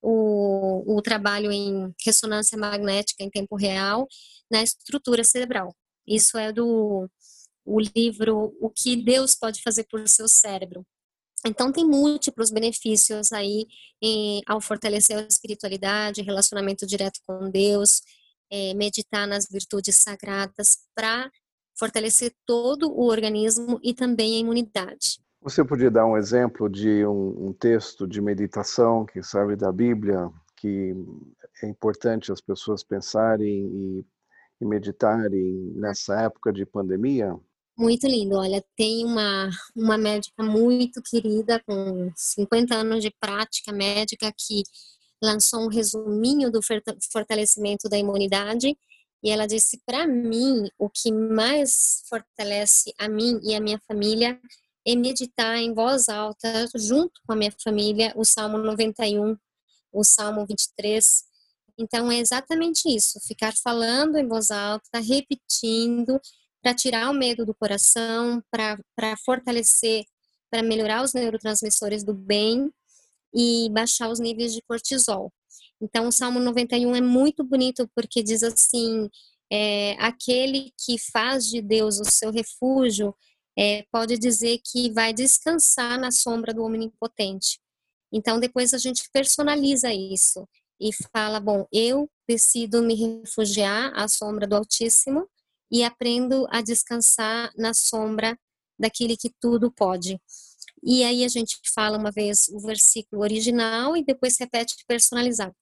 o, 0.03 0.97
o 0.97 1.01
trabalho 1.01 1.51
em 1.51 1.93
ressonância 2.05 2.59
magnética 2.59 3.25
em 3.25 3.31
tempo 3.31 3.57
real 3.57 4.07
na 4.51 4.63
estrutura 4.63 5.25
cerebral. 5.25 5.75
Isso 6.07 6.37
é 6.37 6.53
do 6.53 7.09
o 7.65 7.81
livro 7.81 8.55
O 8.61 8.69
que 8.69 8.95
Deus 8.95 9.35
pode 9.35 9.63
fazer 9.63 9.85
por 9.85 10.07
seu 10.07 10.29
cérebro. 10.29 10.85
Então, 11.47 11.71
tem 11.71 11.85
múltiplos 11.85 12.51
benefícios 12.51 13.33
aí 13.33 13.67
em, 14.01 14.41
ao 14.47 14.61
fortalecer 14.61 15.19
a 15.19 15.23
espiritualidade, 15.23 16.23
relacionamento 16.23 16.87
direto 16.87 17.21
com 17.27 17.51
Deus, 17.51 18.01
é, 18.51 18.73
meditar 18.75 19.27
nas 19.27 19.47
virtudes 19.47 19.97
sagradas 19.97 20.79
para 20.95 21.31
fortalecer 21.79 22.33
todo 22.47 22.91
o 22.91 23.05
organismo 23.05 23.79
e 23.83 23.93
também 23.93 24.37
a 24.37 24.39
imunidade. 24.39 25.19
Você 25.43 25.63
podia 25.63 25.91
dar 25.91 26.07
um 26.07 26.17
exemplo 26.17 26.71
de 26.71 27.05
um, 27.05 27.49
um 27.49 27.53
texto 27.53 28.07
de 28.07 28.21
meditação 28.21 29.05
que 29.05 29.23
serve 29.23 29.57
da 29.57 29.71
Bíblia, 29.71 30.31
que 30.57 30.95
é 31.63 31.69
importante 31.69 32.33
as 32.33 32.41
pessoas 32.41 32.83
pensarem 32.83 33.67
e, 33.67 34.07
e 34.61 34.65
meditarem 34.65 35.73
nessa 35.77 36.23
época 36.23 36.51
de 36.51 36.65
pandemia? 36.65 37.39
Muito 37.77 38.07
lindo. 38.07 38.37
Olha, 38.37 38.65
tem 38.77 39.05
uma, 39.05 39.51
uma 39.75 39.99
médica 39.99 40.45
muito 40.45 41.03
querida, 41.03 41.61
com 41.67 42.13
50 42.15 42.73
anos 42.73 43.03
de 43.03 43.11
prática 43.21 43.73
médica, 43.73 44.33
que 44.33 44.63
lançou 45.21 45.61
um 45.61 45.69
resuminho 45.69 46.53
do 46.53 46.61
fortalecimento 47.13 47.89
da 47.89 47.99
imunidade. 47.99 48.77
E 49.25 49.31
ela 49.31 49.47
disse: 49.47 49.81
para 49.85 50.07
mim, 50.07 50.69
o 50.79 50.89
que 50.89 51.11
mais 51.11 52.05
fortalece 52.09 52.95
a 52.97 53.09
mim 53.09 53.41
e 53.43 53.57
a 53.57 53.61
minha 53.61 53.81
família 53.89 54.41
é 54.87 54.95
meditar 54.95 55.57
em 55.57 55.75
voz 55.75 56.09
alta, 56.09 56.69
junto 56.77 57.21
com 57.27 57.33
a 57.33 57.37
minha 57.37 57.53
família, 57.63 58.13
o 58.15 58.25
Salmo 58.25 58.59
91, 58.59 59.37
o 59.93 60.05
Salmo 60.05 60.47
23. 60.47 61.25
Então, 61.77 62.13
é 62.13 62.19
exatamente 62.19 62.89
isso: 62.89 63.19
ficar 63.27 63.53
falando 63.65 64.17
em 64.17 64.29
voz 64.29 64.53
alta, 64.53 65.01
repetindo 65.01 66.21
para 66.65 66.75
tirar 66.75 67.11
o 67.11 67.15
medo 67.15 67.45
do 67.45 67.55
coração, 67.55 68.43
para 68.51 69.17
fortalecer, 69.23 70.03
para 70.51 70.63
melhorar 70.63 71.05
os 71.05 71.13
neurotransmissores 71.13 72.03
do 72.03 72.15
bem 72.15 72.73
e 73.35 73.69
baixar 73.71 74.09
os 74.09 74.19
níveis 74.19 74.55
de 74.55 74.63
cortisol. 74.63 75.31
Então, 75.79 76.09
o 76.09 76.13
Salmo 76.13 76.41
91 76.41 76.97
é 76.97 77.03
muito 77.03 77.45
bonito 77.45 77.87
porque 77.95 78.23
diz 78.23 78.43
assim: 78.43 79.11
é, 79.53 79.93
aquele 79.99 80.73
que 80.83 80.97
faz 81.13 81.45
de 81.45 81.61
Deus 81.61 82.01
o 82.01 82.05
seu 82.11 82.31
refúgio 82.31 83.15
é, 83.59 83.85
pode 83.93 84.17
dizer 84.17 84.59
que 84.65 84.91
vai 84.91 85.13
descansar 85.13 86.01
na 86.01 86.11
sombra 86.11 86.55
do 86.55 86.65
Onipotente. 86.65 87.61
Então, 88.11 88.41
depois 88.41 88.73
a 88.73 88.79
gente 88.79 89.03
personaliza 89.13 89.93
isso 89.93 90.49
e 90.81 90.89
fala: 91.13 91.39
bom, 91.41 91.67
eu 91.71 92.09
decido 92.27 92.83
me 92.83 92.95
refugiar 92.95 93.93
à 93.95 94.09
sombra 94.09 94.47
do 94.47 94.57
Altíssimo 94.57 95.29
e 95.75 95.83
aprendo 95.83 96.47
a 96.51 96.63
descansar 96.63 97.51
na 97.59 97.75
sombra 97.75 98.39
daquele 98.79 99.17
que 99.17 99.29
tudo 99.41 99.73
pode. 99.73 100.21
E 100.85 101.03
aí 101.03 101.25
a 101.25 101.29
gente 101.29 101.59
fala 101.75 101.99
uma 101.99 102.13
vez 102.13 102.47
o 102.53 102.61
versículo 102.61 103.23
original 103.23 103.97
e 103.97 104.05
depois 104.05 104.39
repete 104.39 104.77
personalizado. 104.87 105.53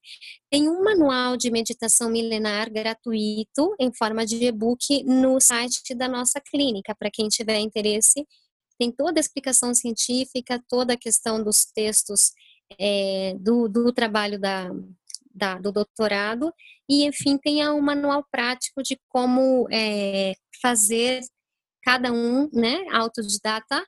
Tem 0.51 0.69
um 0.69 0.83
manual 0.83 1.35
de 1.35 1.49
meditação 1.49 2.11
milenar 2.11 2.71
gratuito 2.71 3.73
em 3.79 3.91
forma 3.91 4.23
de 4.23 4.35
e-book 4.35 5.03
no 5.03 5.39
site 5.41 5.95
da 5.95 6.07
nossa 6.07 6.39
clínica, 6.39 6.93
para 6.93 7.09
quem 7.09 7.27
tiver 7.27 7.57
interesse. 7.57 8.23
Tem 8.77 8.91
toda 8.91 9.19
a 9.19 9.21
explicação 9.21 9.73
científica, 9.73 10.63
toda 10.69 10.93
a 10.93 10.97
questão 10.97 11.43
dos 11.43 11.65
textos 11.73 12.33
é, 12.79 13.35
do, 13.39 13.67
do 13.67 13.91
trabalho 13.91 14.39
da, 14.39 14.69
da, 15.33 15.55
do 15.55 15.71
doutorado 15.71 16.53
e, 16.89 17.05
enfim, 17.05 17.37
tenha 17.37 17.73
um 17.73 17.81
manual 17.81 18.23
prático 18.31 18.83
de 18.83 18.99
como 19.09 19.67
é, 19.71 20.33
fazer 20.61 21.21
cada 21.83 22.11
um, 22.11 22.49
né, 22.53 22.85
autodidata, 22.91 23.85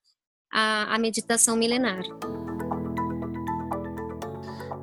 a, 0.51 0.95
a 0.95 0.99
meditação 0.99 1.55
milenar. 1.55 2.03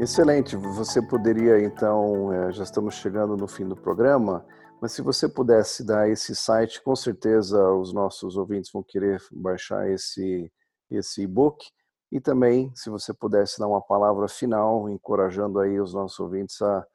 Excelente. 0.00 0.56
Você 0.56 1.00
poderia, 1.06 1.62
então, 1.62 2.32
é, 2.32 2.52
já 2.52 2.62
estamos 2.62 2.94
chegando 2.94 3.36
no 3.36 3.46
fim 3.46 3.66
do 3.68 3.76
programa, 3.76 4.44
Mas 4.82 4.90
se 4.90 5.00
você 5.00 5.28
pudesse 5.28 5.86
dar 5.86 6.10
esse 6.10 6.34
site, 6.34 6.82
com 6.82 6.96
certeza 6.96 7.70
os 7.70 7.92
nossos 7.92 8.36
ouvintes 8.36 8.72
vão 8.72 8.82
querer 8.82 9.22
baixar 9.30 9.88
esse 9.88 10.50
esse 10.90 11.22
e-book. 11.22 11.64
E 12.12 12.20
também, 12.20 12.70
se 12.76 12.88
você 12.90 13.12
pudesse 13.14 13.58
dar 13.58 13.66
uma 13.66 13.80
palavra 13.80 14.28
final, 14.28 14.90
encorajando 14.90 15.58
aí 15.58 15.80
os 15.80 15.94
nossos 15.94 16.20
ouvintes 16.20 16.60
a, 16.60 16.86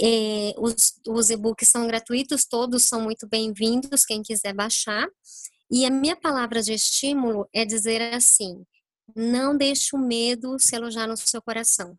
É, 0.00 0.54
os, 0.58 1.00
os 1.06 1.30
e-books 1.30 1.68
são 1.68 1.86
gratuitos, 1.86 2.44
todos 2.44 2.84
são 2.84 3.02
muito 3.02 3.28
bem-vindos, 3.28 4.04
quem 4.04 4.22
quiser 4.22 4.54
baixar. 4.54 5.08
E 5.70 5.84
a 5.86 5.90
minha 5.90 6.16
palavra 6.16 6.62
de 6.62 6.72
estímulo 6.72 7.48
é 7.52 7.64
dizer 7.64 8.14
assim: 8.14 8.64
não 9.14 9.56
deixe 9.56 9.94
o 9.94 9.98
medo 9.98 10.58
se 10.58 10.76
alojar 10.76 11.08
no 11.08 11.16
seu 11.16 11.40
coração. 11.42 11.98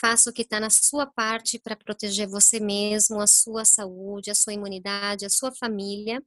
Faça 0.00 0.30
o 0.30 0.32
que 0.32 0.42
está 0.42 0.60
na 0.60 0.70
sua 0.70 1.06
parte 1.06 1.58
para 1.58 1.76
proteger 1.76 2.28
você 2.28 2.60
mesmo, 2.60 3.20
a 3.20 3.26
sua 3.26 3.64
saúde, 3.64 4.30
a 4.30 4.34
sua 4.34 4.52
imunidade, 4.52 5.26
a 5.26 5.30
sua 5.30 5.52
família. 5.52 6.22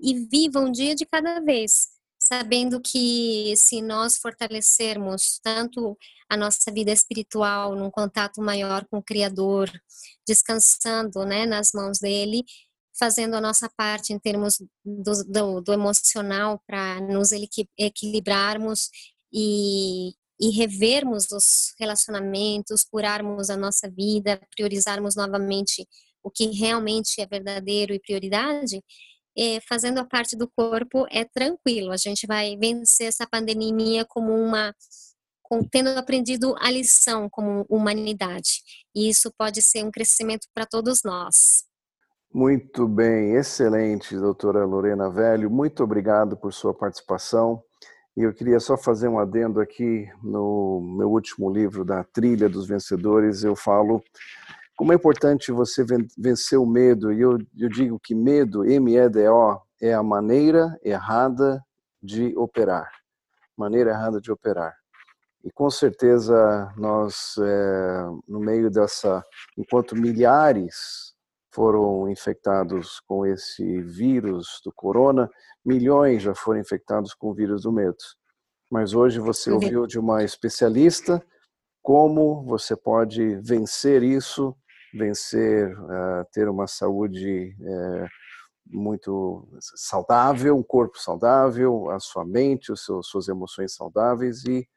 E 0.00 0.14
viva 0.26 0.60
um 0.60 0.70
dia 0.70 0.94
de 0.94 1.04
cada 1.04 1.40
vez, 1.40 1.88
sabendo 2.28 2.78
que 2.78 3.54
se 3.56 3.80
nós 3.80 4.18
fortalecermos 4.18 5.40
tanto 5.42 5.96
a 6.28 6.36
nossa 6.36 6.70
vida 6.70 6.92
espiritual 6.92 7.74
num 7.74 7.90
contato 7.90 8.42
maior 8.42 8.86
com 8.90 8.98
o 8.98 9.02
Criador, 9.02 9.70
descansando 10.26 11.24
né, 11.24 11.46
nas 11.46 11.70
mãos 11.72 11.98
dele, 11.98 12.44
fazendo 12.98 13.34
a 13.34 13.40
nossa 13.40 13.70
parte 13.74 14.12
em 14.12 14.18
termos 14.18 14.58
do, 14.84 15.24
do, 15.24 15.60
do 15.62 15.72
emocional 15.72 16.62
para 16.66 17.00
nos 17.00 17.30
equilibrarmos 17.78 18.90
e, 19.32 20.10
e 20.38 20.50
revermos 20.50 21.32
os 21.32 21.72
relacionamentos, 21.80 22.84
curarmos 22.84 23.48
a 23.48 23.56
nossa 23.56 23.90
vida, 23.90 24.38
priorizarmos 24.54 25.16
novamente 25.16 25.88
o 26.22 26.30
que 26.30 26.48
realmente 26.48 27.22
é 27.22 27.26
verdadeiro 27.26 27.94
e 27.94 28.00
prioridade, 28.00 28.84
fazendo 29.68 29.98
a 29.98 30.04
parte 30.04 30.36
do 30.36 30.48
corpo 30.48 31.06
é 31.10 31.24
tranquilo. 31.24 31.92
A 31.92 31.96
gente 31.96 32.26
vai 32.26 32.56
vencer 32.56 33.06
essa 33.06 33.26
pandemia 33.26 34.04
como 34.04 34.32
uma 34.32 34.74
tendo 35.70 35.88
aprendido 35.90 36.54
a 36.58 36.70
lição 36.70 37.28
como 37.30 37.64
humanidade. 37.68 38.62
E 38.94 39.08
isso 39.08 39.32
pode 39.38 39.62
ser 39.62 39.84
um 39.84 39.90
crescimento 39.90 40.46
para 40.54 40.66
todos 40.66 41.02
nós. 41.02 41.64
Muito 42.32 42.86
bem, 42.86 43.36
excelente, 43.36 44.14
doutora 44.14 44.64
Lorena 44.66 45.08
Velho. 45.10 45.50
Muito 45.50 45.82
obrigado 45.82 46.36
por 46.36 46.52
sua 46.52 46.74
participação. 46.74 47.62
E 48.14 48.22
eu 48.22 48.34
queria 48.34 48.60
só 48.60 48.76
fazer 48.76 49.08
um 49.08 49.18
adendo 49.18 49.60
aqui 49.60 50.08
no 50.22 50.80
meu 50.98 51.10
último 51.10 51.50
livro 51.50 51.84
da 51.84 52.04
Trilha 52.04 52.48
dos 52.48 52.66
Vencedores, 52.66 53.44
eu 53.44 53.56
falo 53.56 54.02
como 54.78 54.92
é 54.92 54.94
importante 54.94 55.50
você 55.50 55.84
vencer 56.16 56.56
o 56.56 56.64
medo. 56.64 57.12
E 57.12 57.20
eu, 57.20 57.36
eu 57.58 57.68
digo 57.68 57.98
que 57.98 58.14
medo, 58.14 58.64
M-E-D-O, 58.64 59.60
é 59.82 59.92
a 59.92 60.04
maneira 60.04 60.78
errada 60.84 61.60
de 62.00 62.32
operar. 62.38 62.88
Maneira 63.56 63.90
errada 63.90 64.20
de 64.20 64.30
operar. 64.30 64.72
E 65.42 65.50
com 65.50 65.68
certeza 65.68 66.72
nós, 66.76 67.34
é, 67.40 68.04
no 68.28 68.38
meio 68.38 68.70
dessa, 68.70 69.20
enquanto 69.56 69.96
milhares 69.96 71.12
foram 71.52 72.08
infectados 72.08 73.00
com 73.00 73.26
esse 73.26 73.82
vírus 73.82 74.60
do 74.64 74.72
corona, 74.72 75.28
milhões 75.64 76.22
já 76.22 76.36
foram 76.36 76.60
infectados 76.60 77.14
com 77.14 77.30
o 77.30 77.34
vírus 77.34 77.62
do 77.62 77.72
medo. 77.72 77.96
Mas 78.70 78.94
hoje 78.94 79.18
você 79.18 79.50
ouviu 79.50 79.88
de 79.88 79.98
uma 79.98 80.22
especialista 80.22 81.20
como 81.82 82.44
você 82.44 82.76
pode 82.76 83.36
vencer 83.36 84.04
isso, 84.04 84.54
vencer, 84.92 85.78
uh, 85.78 86.24
ter 86.32 86.48
uma 86.48 86.66
saúde 86.66 87.54
uh, 87.60 88.08
muito 88.66 89.48
saudável, 89.60 90.56
um 90.56 90.62
corpo 90.62 90.98
saudável, 90.98 91.90
a 91.90 91.98
sua 91.98 92.24
mente, 92.24 92.72
os 92.72 92.84
seus, 92.84 93.08
suas 93.08 93.28
emoções 93.28 93.74
saudáveis 93.74 94.44
e 94.44 94.68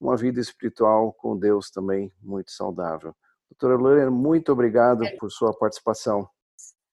uma 0.00 0.16
vida 0.16 0.40
espiritual 0.40 1.12
com 1.12 1.36
Deus 1.36 1.70
também 1.70 2.12
muito 2.22 2.50
saudável. 2.50 3.14
Doutora 3.50 3.76
Lorena, 3.76 4.10
muito 4.10 4.52
obrigado 4.52 5.04
é. 5.04 5.16
por 5.16 5.30
sua 5.30 5.52
participação. 5.52 6.28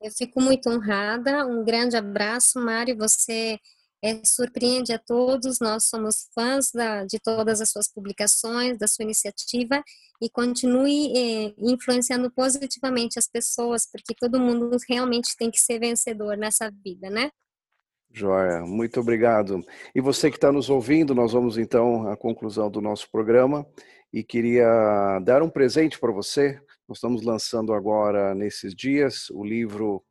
Eu 0.01 0.11
fico 0.11 0.41
muito 0.41 0.69
honrada. 0.69 1.45
Um 1.45 1.63
grande 1.63 1.95
abraço, 1.95 2.59
Mário. 2.59 2.97
Você 2.97 3.59
é, 4.03 4.21
surpreende 4.23 4.93
a 4.93 4.99
todos. 4.99 5.59
Nós 5.59 5.85
somos 5.85 6.29
fãs 6.33 6.71
da, 6.71 7.03
de 7.05 7.19
todas 7.19 7.61
as 7.61 7.69
suas 7.69 7.91
publicações, 7.91 8.77
da 8.77 8.87
sua 8.87 9.03
iniciativa 9.03 9.83
e 10.21 10.29
continue 10.29 11.15
é, 11.15 11.53
influenciando 11.57 12.31
positivamente 12.31 13.19
as 13.19 13.27
pessoas, 13.27 13.87
porque 13.91 14.15
todo 14.15 14.39
mundo 14.39 14.75
realmente 14.89 15.35
tem 15.37 15.51
que 15.51 15.59
ser 15.59 15.79
vencedor 15.79 16.37
nessa 16.37 16.71
vida, 16.83 17.09
né? 17.09 17.29
Joia, 18.11 18.61
muito 18.61 18.99
obrigado. 18.99 19.63
E 19.93 20.01
você 20.01 20.31
que 20.31 20.37
está 20.37 20.51
nos 20.51 20.69
ouvindo, 20.69 21.13
nós 21.13 21.33
vamos 21.33 21.57
então 21.57 22.09
à 22.09 22.17
conclusão 22.17 22.71
do 22.71 22.81
nosso 22.81 23.09
programa 23.11 23.65
e 24.11 24.23
queria 24.23 25.19
dar 25.23 25.43
um 25.43 25.49
presente 25.49 25.99
para 25.99 26.11
você. 26.11 26.59
Nós 26.87 26.97
estamos 26.97 27.21
lançando 27.21 27.73
agora, 27.73 28.33
nesses 28.33 28.73
dias, 28.73 29.29
o 29.29 29.43
livro 29.43 30.03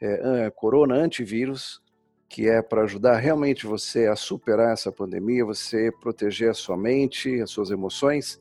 é, 0.00 0.50
Corona 0.54 0.94
Antivírus, 0.94 1.80
que 2.28 2.48
é 2.48 2.60
para 2.60 2.82
ajudar 2.82 3.16
realmente 3.16 3.66
você 3.66 4.06
a 4.06 4.14
superar 4.14 4.72
essa 4.72 4.92
pandemia, 4.92 5.44
você 5.44 5.90
proteger 5.90 6.50
a 6.50 6.54
sua 6.54 6.76
mente, 6.76 7.40
as 7.40 7.50
suas 7.50 7.70
emoções. 7.70 8.38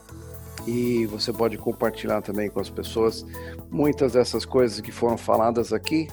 E 0.67 1.07
você 1.07 1.33
pode 1.33 1.57
compartilhar 1.59 2.23
também 2.23 2.51
com 2.51 2.61
as 2.61 2.71
pessoas. 2.71 3.27
Muitas 3.71 4.13
dessas 4.13 4.45
coisas 4.45 4.81
que 4.81 4.93
foram 4.93 5.17
faladas 5.17 5.73
aqui 5.73 6.09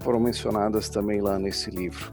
foram 0.00 0.20
mencionadas 0.20 0.88
também 0.88 1.20
lá 1.20 1.38
nesse 1.38 1.70
livro. 1.70 2.10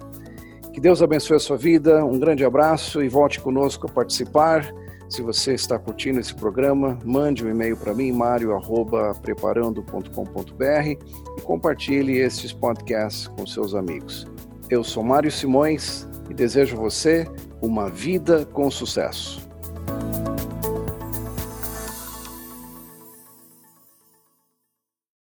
Que 0.72 0.80
Deus 0.80 1.02
abençoe 1.02 1.38
a 1.38 1.40
sua 1.40 1.58
vida, 1.58 2.06
um 2.06 2.20
grande 2.20 2.46
abraço 2.46 3.02
e 3.02 3.10
volte 3.10 3.42
conosco 3.42 3.88
a 3.88 3.92
participar. 3.92 4.72
Se 5.10 5.24
você 5.24 5.56
está 5.56 5.80
curtindo 5.80 6.20
esse 6.20 6.36
programa, 6.36 7.00
mande 7.04 7.44
um 7.44 7.50
e-mail 7.50 7.76
para 7.76 7.96
mim, 7.96 8.12
mario@preparando.com.br 8.12 11.06
e 11.38 11.42
compartilhe 11.42 12.20
estes 12.20 12.54
podcasts 12.54 13.28
com 13.28 13.48
seus 13.48 13.74
amigos. 13.74 14.28
Eu 14.70 14.84
sou 14.84 15.04
Mário 15.04 15.32
Simões 15.32 16.08
e 16.30 16.34
desejo 16.34 16.78
a 16.78 16.80
você 16.80 17.28
uma 17.60 17.90
vida 17.90 18.46
com 18.46 18.70
sucesso. 18.70 19.49